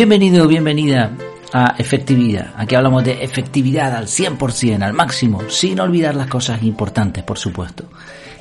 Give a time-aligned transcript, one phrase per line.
[0.00, 1.12] Bienvenido, bienvenida
[1.52, 2.54] a Efectividad.
[2.56, 7.84] Aquí hablamos de efectividad al 100%, al máximo, sin olvidar las cosas importantes, por supuesto.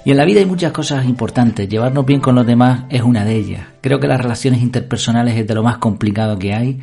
[0.05, 1.68] Y en la vida hay muchas cosas importantes.
[1.68, 3.68] Llevarnos bien con los demás es una de ellas.
[3.82, 6.80] Creo que las relaciones interpersonales es de lo más complicado que hay.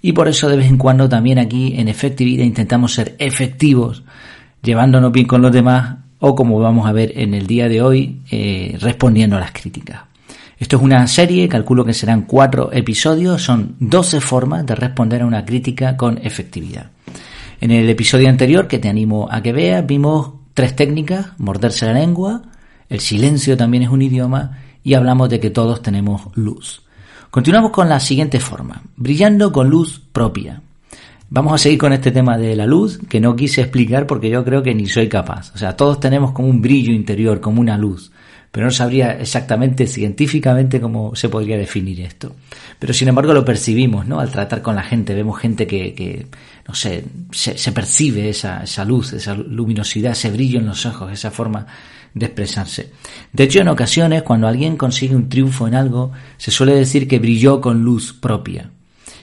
[0.00, 4.04] Y por eso de vez en cuando también aquí en Efectividad intentamos ser efectivos,
[4.62, 8.20] llevándonos bien con los demás o como vamos a ver en el día de hoy,
[8.30, 10.02] eh, respondiendo a las críticas.
[10.60, 15.26] Esto es una serie, calculo que serán cuatro episodios, son 12 formas de responder a
[15.26, 16.90] una crítica con efectividad.
[17.62, 21.94] En el episodio anterior, que te animo a que veas, vimos tres técnicas, morderse la
[21.94, 22.42] lengua,
[22.90, 26.82] el silencio también es un idioma y hablamos de que todos tenemos luz.
[27.30, 30.60] Continuamos con la siguiente forma, brillando con luz propia.
[31.30, 34.44] Vamos a seguir con este tema de la luz, que no quise explicar porque yo
[34.44, 35.52] creo que ni soy capaz.
[35.54, 38.12] O sea, todos tenemos como un brillo interior, como una luz
[38.50, 42.34] pero no sabría exactamente científicamente cómo se podría definir esto.
[42.78, 44.18] Pero sin embargo lo percibimos, ¿no?
[44.18, 46.26] Al tratar con la gente, vemos gente que, que
[46.66, 51.30] no sé, se, percibe esa, esa luz, esa luminosidad, ese brillo en los ojos, esa
[51.30, 51.66] forma
[52.12, 52.90] de expresarse.
[53.32, 57.20] De hecho, en ocasiones, cuando alguien consigue un triunfo en algo, se suele decir que
[57.20, 58.70] brilló con luz propia.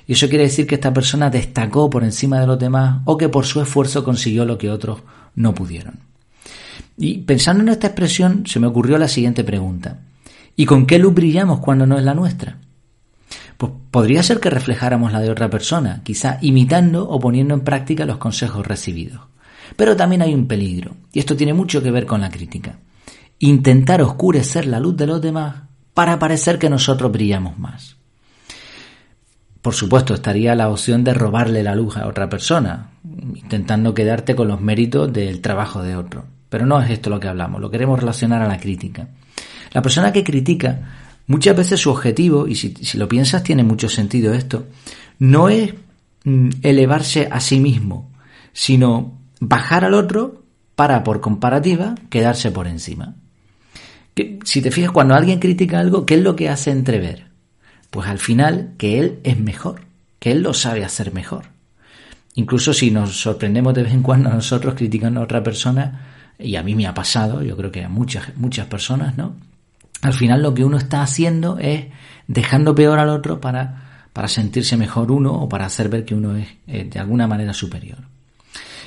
[0.07, 3.27] Y eso quiere decir que esta persona destacó por encima de los demás o que
[3.27, 5.01] por su esfuerzo consiguió lo que otros
[5.35, 6.06] no pudieron.
[6.97, 9.99] Y pensando en esta expresión, se me ocurrió la siguiente pregunta.
[10.55, 12.57] ¿Y con qué luz brillamos cuando no es la nuestra?
[13.57, 18.05] Pues podría ser que reflejáramos la de otra persona, quizá imitando o poniendo en práctica
[18.05, 19.21] los consejos recibidos.
[19.75, 22.79] Pero también hay un peligro, y esto tiene mucho que ver con la crítica.
[23.39, 27.97] Intentar oscurecer la luz de los demás para parecer que nosotros brillamos más.
[29.61, 32.91] Por supuesto, estaría la opción de robarle la luz a otra persona,
[33.35, 36.25] intentando quedarte con los méritos del trabajo de otro.
[36.49, 39.07] Pero no es esto lo que hablamos, lo queremos relacionar a la crítica.
[39.73, 40.79] La persona que critica,
[41.27, 44.67] muchas veces su objetivo, y si, lo piensas tiene mucho sentido esto,
[45.19, 45.73] no es
[46.23, 48.11] mm, elevarse a sí mismo,
[48.53, 50.43] sino bajar al otro
[50.75, 53.15] para, por comparativa, quedarse por encima.
[54.13, 57.27] Que, si te fijas, cuando alguien critica algo, ¿qué es lo que hace entrever?
[57.89, 59.81] Pues al final que él es mejor,
[60.19, 61.45] que él lo sabe hacer mejor.
[62.35, 66.55] Incluso si nos sorprendemos de vez en cuando a nosotros criticando a otra persona, y
[66.55, 69.35] a mí me ha pasado, yo creo que a muchas, muchas personas, ¿no?
[70.01, 71.85] Al final lo que uno está haciendo es
[72.27, 76.35] dejando peor al otro para, para sentirse mejor uno o para hacer ver que uno
[76.35, 77.97] es eh, de alguna manera superior.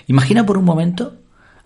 [0.07, 1.17] Imagina por un momento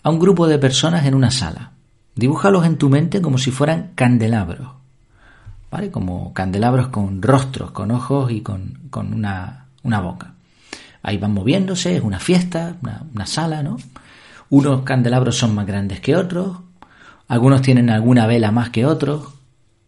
[0.03, 1.73] a un grupo de personas en una sala.
[2.15, 4.69] Dibújalos en tu mente como si fueran candelabros.
[5.71, 5.91] ¿Vale?
[5.91, 10.35] Como candelabros con rostros, con ojos y con, con una, una boca.
[11.03, 13.77] Ahí van moviéndose, es una fiesta, una, una sala, ¿no?
[14.57, 16.59] Unos candelabros son más grandes que otros,
[17.27, 19.35] algunos tienen alguna vela más que otros,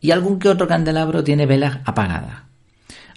[0.00, 2.42] y algún que otro candelabro tiene velas apagadas.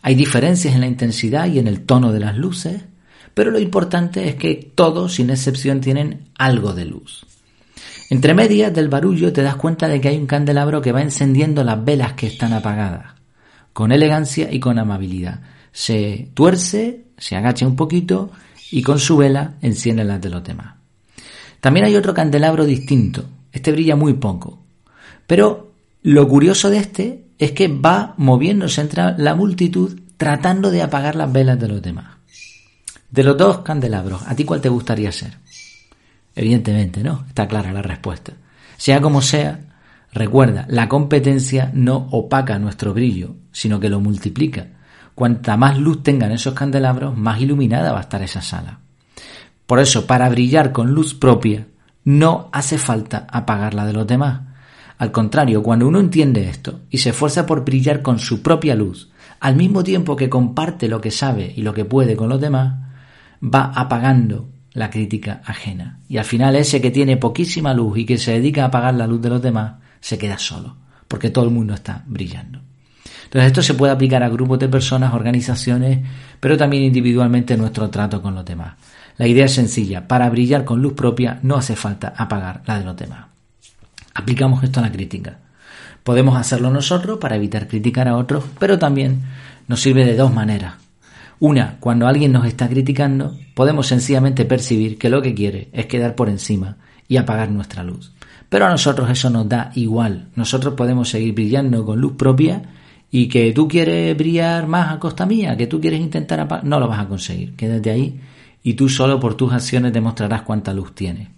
[0.03, 2.83] Hay diferencias en la intensidad y en el tono de las luces,
[3.33, 7.25] pero lo importante es que todos, sin excepción, tienen algo de luz.
[8.11, 11.63] Entre medias del barullo te das cuenta de que hay un candelabro que va encendiendo
[11.63, 13.15] las velas que están apagadas,
[13.73, 15.41] con elegancia y con amabilidad.
[15.71, 18.29] Se tuerce, se agacha un poquito
[18.69, 20.78] y con su vela enciende las de los demás.
[21.59, 23.25] También hay otro candelabro distinto.
[23.51, 24.59] Este brilla muy poco.
[25.27, 25.71] Pero
[26.01, 31.31] lo curioso de este es que va moviéndose entre la multitud tratando de apagar las
[31.31, 32.17] velas de los demás.
[33.09, 35.37] De los dos candelabros, ¿a ti cuál te gustaría ser?
[36.35, 37.25] Evidentemente, ¿no?
[37.27, 38.33] Está clara la respuesta.
[38.77, 39.59] Sea como sea,
[40.13, 44.67] recuerda, la competencia no opaca nuestro brillo, sino que lo multiplica.
[45.15, 48.79] Cuanta más luz tengan esos candelabros, más iluminada va a estar esa sala.
[49.69, 51.67] Por eso, para brillar con luz propia,
[52.03, 54.41] no hace falta apagar la de los demás.
[54.97, 59.11] Al contrario, cuando uno entiende esto y se esfuerza por brillar con su propia luz,
[59.39, 62.79] al mismo tiempo que comparte lo que sabe y lo que puede con los demás,
[63.43, 65.99] va apagando la crítica ajena.
[66.09, 69.05] Y al final ese que tiene poquísima luz y que se dedica a apagar la
[69.05, 70.77] luz de los demás, se queda solo,
[71.07, 72.59] porque todo el mundo está brillando.
[73.25, 75.99] Entonces esto se puede aplicar a grupos de personas, organizaciones,
[76.39, 78.73] pero también individualmente en nuestro trato con los demás.
[79.19, 82.85] La idea es sencilla, para brillar con luz propia no hace falta apagar la de
[82.85, 83.25] los demás.
[84.13, 85.39] Aplicamos esto a la crítica.
[86.05, 89.23] Podemos hacerlo nosotros para evitar criticar a otros, pero también
[89.67, 90.75] nos sirve de dos maneras.
[91.37, 96.15] Una, cuando alguien nos está criticando, podemos sencillamente percibir que lo que quiere es quedar
[96.15, 96.77] por encima
[97.09, 98.13] y apagar nuestra luz.
[98.47, 100.29] Pero a nosotros eso nos da igual.
[100.35, 102.61] Nosotros podemos seguir brillando con luz propia
[103.11, 106.79] y que tú quieres brillar más a costa mía, que tú quieres intentar apagar, no
[106.79, 107.57] lo vas a conseguir.
[107.57, 108.21] Quédate ahí
[108.63, 111.29] y tú solo por tus acciones demostrarás cuánta luz tienes.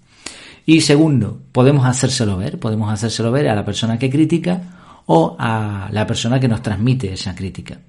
[0.65, 5.89] Y segundo, podemos hacérselo ver, podemos hacérselo ver a la persona que critica o a
[5.91, 7.79] la persona que nos transmite esa crítica.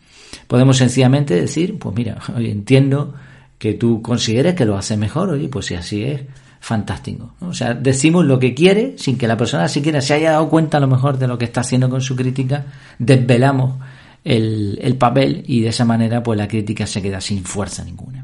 [0.46, 3.14] Podemos sencillamente decir, pues mira, hoy entiendo
[3.58, 6.22] que tú consideres que lo hace mejor, oye, pues si así es,
[6.60, 7.34] fantástico.
[7.40, 10.78] O sea, decimos lo que quiere sin que la persona siquiera se haya dado cuenta
[10.78, 12.64] a lo mejor de lo que está haciendo con su crítica,
[12.98, 13.78] desvelamos
[14.24, 18.21] el, el papel y de esa manera pues la crítica se queda sin fuerza ninguna.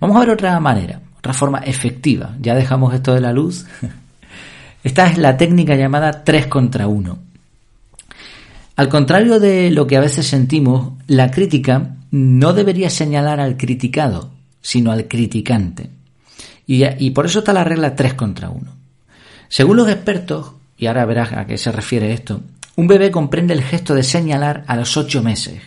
[0.00, 2.34] Vamos a ver otra manera, otra forma efectiva.
[2.40, 3.66] Ya dejamos esto de la luz.
[4.84, 7.18] Esta es la técnica llamada 3 contra 1.
[8.76, 14.30] Al contrario de lo que a veces sentimos, la crítica no debería señalar al criticado,
[14.62, 15.90] sino al criticante.
[16.66, 18.72] Y, por eso está la regla 3 contra 1.
[19.48, 22.42] Según los expertos, y ahora verás a qué se refiere esto,
[22.76, 25.60] un bebé comprende el gesto de señalar a los 8 meses,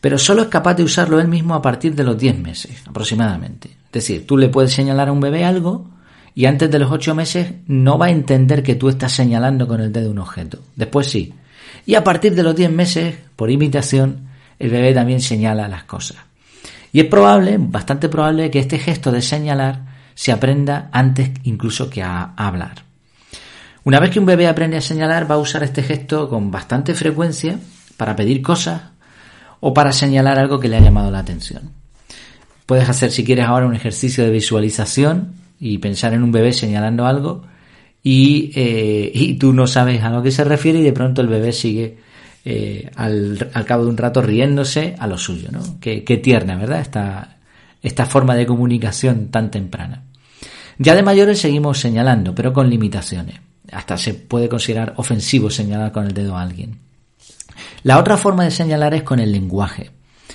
[0.00, 3.68] pero solo es capaz de usarlo él mismo a partir de los 10 meses, aproximadamente.
[3.68, 5.88] Es decir, tú le puedes señalar a un bebé algo
[6.34, 9.80] y antes de los 8 meses no va a entender que tú estás señalando con
[9.80, 10.58] el dedo un objeto.
[10.76, 11.34] Después sí,
[11.86, 14.28] y a partir de los 10 meses, por imitación,
[14.58, 16.18] el bebé también señala las cosas.
[16.92, 22.02] Y es probable, bastante probable, que este gesto de señalar se aprenda antes incluso que
[22.02, 22.84] a hablar.
[23.84, 26.94] Una vez que un bebé aprende a señalar, va a usar este gesto con bastante
[26.94, 27.58] frecuencia
[27.96, 28.82] para pedir cosas
[29.60, 31.70] o para señalar algo que le ha llamado la atención.
[32.66, 37.06] Puedes hacer, si quieres, ahora un ejercicio de visualización y pensar en un bebé señalando
[37.06, 37.42] algo
[38.02, 41.28] y, eh, y tú no sabes a lo que se refiere y de pronto el
[41.28, 41.96] bebé sigue
[42.44, 45.78] eh, al, cabo de un rato riéndose a lo suyo, ¿no?
[45.80, 46.80] Qué, tierna, ¿verdad?
[46.80, 47.36] Esta,
[47.82, 50.04] esta forma de comunicación tan temprana.
[50.78, 53.40] Ya de mayores seguimos señalando, pero con limitaciones.
[53.70, 56.78] Hasta se puede considerar ofensivo señalar con el dedo a alguien.
[57.88, 59.92] La otra forma de señalar es con el lenguaje.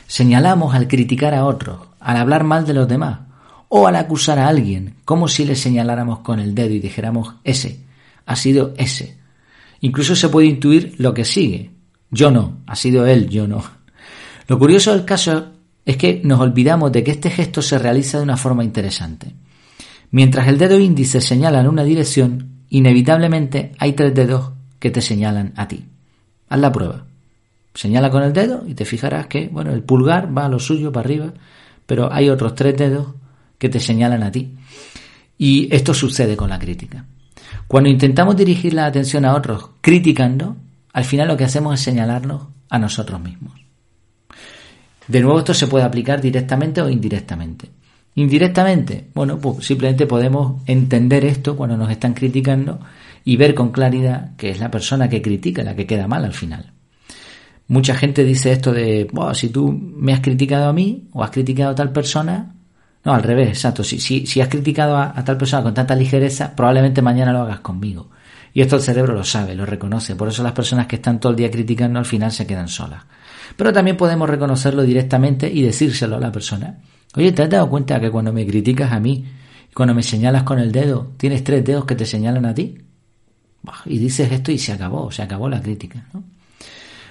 [0.08, 3.20] Señalamos al criticar a otros, al hablar mal de los demás,
[3.70, 7.82] o al acusar a alguien, como si le señaláramos con el dedo y dijéramos ese,
[8.26, 9.20] ha sido ese.
[9.82, 11.70] Incluso se puede intuir lo que sigue.
[12.10, 13.64] Yo no, ha sido él, yo no.
[14.48, 15.52] Lo curioso del caso
[15.86, 19.32] es que nos olvidamos de que este gesto se realiza de una forma interesante.
[20.10, 25.54] Mientras el dedo índice señala en una dirección, inevitablemente hay tres dedos que te señalan
[25.56, 25.86] a ti.
[26.50, 27.13] Haz la prueba.
[27.74, 30.92] Señala con el dedo y te fijarás que, bueno, el pulgar va a lo suyo
[30.92, 31.34] para arriba,
[31.86, 33.08] pero hay otros tres dedos
[33.58, 34.56] que te señalan a ti.
[35.38, 37.06] Y esto sucede con la crítica.
[37.68, 40.56] Cuando intentamos dirigir la atención a otros criticando,
[40.94, 43.54] al final lo que hacemos es señalarnos a nosotros mismos.
[45.08, 47.70] De nuevo, esto se puede aplicar directamente o indirectamente.
[48.16, 52.80] Indirectamente, bueno, pues simplemente podemos entender esto cuando nos están criticando
[53.26, 56.34] y ver con claridad que es la persona que critica la que queda mal al
[56.34, 56.73] final.
[57.68, 61.72] Mucha gente dice esto de, si tú me has criticado a mí o has criticado
[61.72, 62.54] a tal persona,
[63.04, 63.84] no, al revés, exacto.
[63.84, 67.60] Si, si, si has criticado a, tal persona con tanta ligereza, probablemente mañana lo hagas
[67.60, 68.10] conmigo.
[68.54, 70.16] Y esto el cerebro lo sabe, lo reconoce.
[70.16, 73.04] Por eso las personas que están todo el día criticando al final se quedan solas.
[73.58, 76.80] Pero también podemos reconocerlo directamente y decírselo a la persona.
[77.16, 79.26] Oye, ¿te has dado cuenta que cuando me criticas a mí,
[79.74, 82.78] cuando me señalas con el dedo, tienes tres dedos que te señalan a ti?
[83.86, 86.06] Y dices esto y se acabó, se acabó la crítica.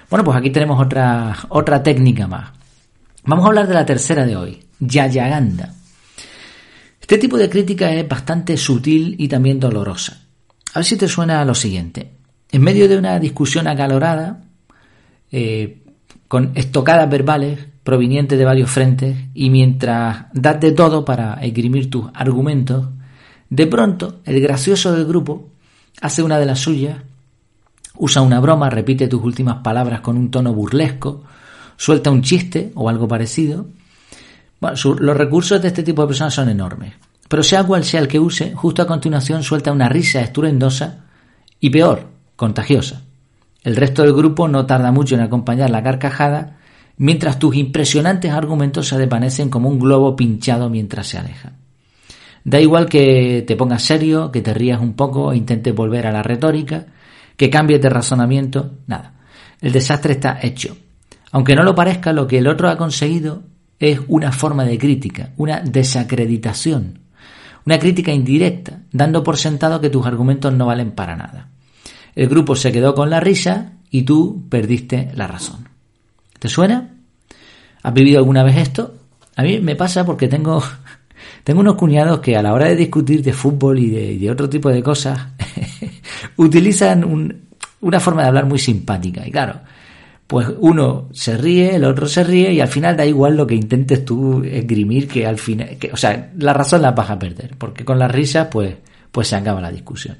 [0.09, 2.51] Bueno, pues aquí tenemos otra, otra técnica más.
[3.25, 5.73] Vamos a hablar de la tercera de hoy, Yayaganda.
[6.99, 10.21] Este tipo de crítica es bastante sutil y también dolorosa.
[10.73, 12.11] A ver si te suena lo siguiente.
[12.51, 14.41] En medio de una discusión acalorada,
[15.31, 15.83] eh,
[16.27, 22.05] con estocadas verbales provenientes de varios frentes, y mientras das de todo para esgrimir tus
[22.13, 22.87] argumentos,
[23.49, 25.49] de pronto el gracioso del grupo
[26.01, 26.97] hace una de las suyas,
[28.03, 31.23] usa una broma, repite tus últimas palabras con un tono burlesco,
[31.77, 33.65] suelta un chiste o algo parecido,
[34.59, 36.95] los recursos de este tipo de personas son enormes.
[37.29, 41.05] Pero sea cual sea el que use, justo a continuación suelta una risa estruendosa
[41.61, 43.03] y peor, contagiosa.
[43.63, 46.57] El resto del grupo no tarda mucho en acompañar la carcajada,
[46.97, 51.53] mientras tus impresionantes argumentos se desvanecen como un globo pinchado mientras se aleja.
[52.43, 56.11] Da igual que te pongas serio, que te rías un poco e intentes volver a
[56.11, 56.87] la retórica,
[57.37, 59.13] que cambies de razonamiento, nada.
[59.61, 60.75] El desastre está hecho.
[61.31, 63.43] Aunque no lo parezca, lo que el otro ha conseguido
[63.79, 66.99] es una forma de crítica, una desacreditación,
[67.65, 71.49] una crítica indirecta, dando por sentado que tus argumentos no valen para nada.
[72.15, 75.67] El grupo se quedó con la risa y tú perdiste la razón.
[76.39, 76.89] ¿Te suena?
[77.81, 78.95] ¿Has vivido alguna vez esto?
[79.35, 80.63] A mí me pasa porque tengo,
[81.43, 84.69] tengo unos cuñados que a la hora de discutir de fútbol y de, otro tipo
[84.69, 85.19] de cosas
[86.43, 87.39] utilizan
[87.81, 89.25] una forma de hablar muy simpática.
[89.25, 89.61] Y claro,
[90.27, 93.55] pues uno se ríe, el otro se ríe y al final da igual lo que
[93.55, 97.55] intentes tú esgrimir que al final, que, o sea, la razón la vas a perder,
[97.57, 98.75] porque con las risas pues,
[99.11, 100.17] pues se acaba la discusión.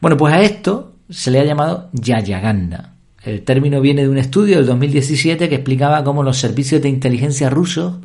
[0.00, 2.94] Bueno, pues a esto se le ha llamado Yayaganda.
[3.22, 7.50] El término viene de un estudio del 2017 que explicaba cómo los servicios de inteligencia
[7.50, 7.96] rusos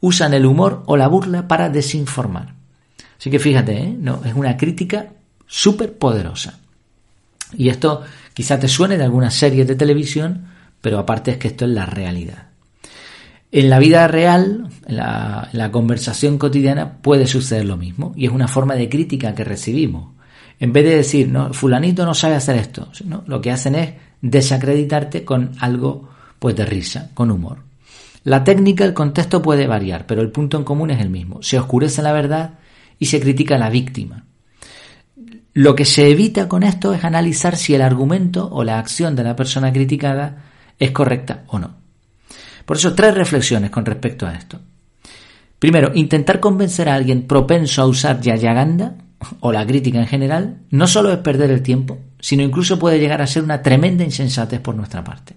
[0.00, 2.54] usan el humor o la burla para desinformar.
[3.18, 3.96] Así que fíjate, ¿eh?
[3.98, 5.08] no, es una crítica
[5.46, 6.58] súper poderosa.
[7.56, 10.46] Y esto quizá te suene de alguna serie de televisión,
[10.80, 12.48] pero aparte es que esto es la realidad.
[13.50, 18.48] En la vida real, en la, conversación cotidiana, puede suceder lo mismo y es una
[18.48, 20.12] forma de crítica que recibimos.
[20.58, 22.88] En vez de decir, no, fulanito no sabe hacer esto,
[23.26, 26.08] lo que hacen es desacreditarte con algo
[26.40, 27.58] pues de risa, con humor.
[28.24, 31.42] La técnica, el contexto puede variar, pero el punto en común es el mismo.
[31.42, 32.54] Se oscurece la verdad
[32.98, 34.24] y se critica a la víctima.
[35.54, 39.22] Lo que se evita con esto es analizar si el argumento o la acción de
[39.22, 40.42] la persona criticada
[40.80, 41.76] es correcta o no.
[42.64, 44.60] Por eso, tres reflexiones con respecto a esto.
[45.60, 48.96] Primero, intentar convencer a alguien propenso a usar Yayaganda
[49.40, 53.22] o la crítica en general no solo es perder el tiempo, sino incluso puede llegar
[53.22, 55.36] a ser una tremenda insensatez por nuestra parte.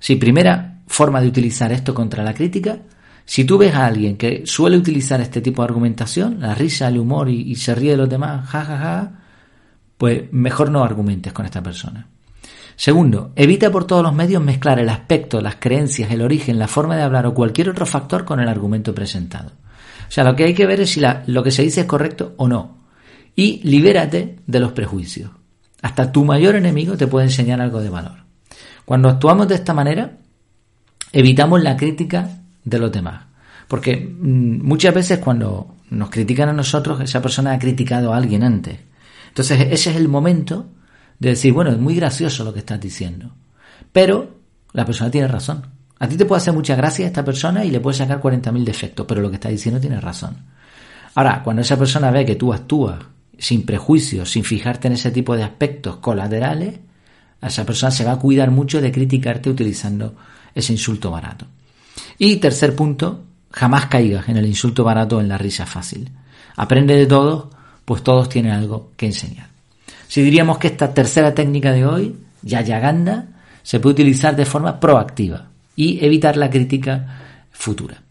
[0.00, 2.78] Si primera forma de utilizar esto contra la crítica,
[3.24, 6.98] si tú ves a alguien que suele utilizar este tipo de argumentación, la risa, el
[6.98, 9.19] humor y, se ríe de los demás, jajaja, ja, ja,
[10.00, 12.06] pues mejor no argumentes con esta persona.
[12.74, 16.96] Segundo, evita por todos los medios mezclar el aspecto, las creencias, el origen, la forma
[16.96, 19.50] de hablar o cualquier otro factor con el argumento presentado.
[20.08, 22.32] O sea, lo que hay que ver es si lo que se dice es correcto
[22.38, 22.78] o no.
[23.36, 25.32] Y libérate de los prejuicios.
[25.82, 28.24] Hasta tu mayor enemigo te puede enseñar algo de valor.
[28.86, 30.16] Cuando actuamos de esta manera,
[31.12, 33.24] evitamos la crítica de los demás.
[33.68, 38.44] Porque mm, muchas veces cuando nos critican a nosotros, esa persona ha criticado a alguien
[38.44, 38.78] antes.
[39.30, 40.66] Entonces ese es el momento
[41.18, 43.32] de decir, bueno, es muy gracioso lo que estás diciendo.
[43.92, 44.36] Pero
[44.72, 45.66] la persona tiene razón.
[45.98, 49.06] A ti te puede hacer mucha gracia esta persona y le puedes sacar 40.000 defectos,
[49.06, 50.36] pero lo que está diciendo tiene razón.
[51.14, 53.00] Ahora, cuando esa persona ve que tú actúas
[53.38, 56.78] sin prejuicios, sin fijarte en ese tipo de aspectos colaterales,
[57.40, 60.14] a esa persona se va a cuidar mucho de criticarte utilizando
[60.54, 61.46] ese insulto barato.
[62.18, 66.10] Y tercer punto, jamás caigas en el insulto barato o en la risa fácil.
[66.56, 67.48] Aprende de todos,
[67.84, 69.48] pues todos tienen algo que enseñar.
[70.08, 73.26] Si diríamos que esta tercera técnica de hoy, Yayaganda,
[73.62, 75.46] se puede utilizar de forma proactiva
[75.76, 77.20] y evitar la crítica
[77.52, 78.02] futura.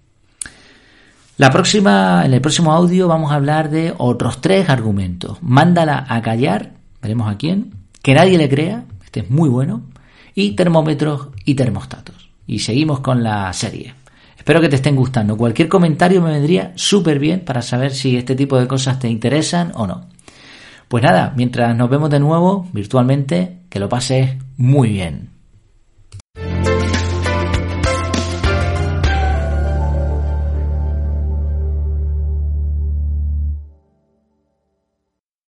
[1.38, 5.38] La próxima, en el próximo audio vamos a hablar de otros tres argumentos.
[5.42, 6.72] Mándala a callar,
[7.02, 9.84] veremos a quién, que nadie le crea, este es muy bueno,
[10.36, 12.30] y termómetros y termostatos.
[12.46, 13.94] Y seguimos con la serie.
[14.50, 15.38] Espero que te estén gustando.
[15.38, 19.72] Cualquier comentario me vendría súper bien para saber si este tipo de cosas te interesan
[19.76, 20.08] o no.
[20.88, 25.30] Pues nada, mientras nos vemos de nuevo virtualmente, que lo pases muy bien.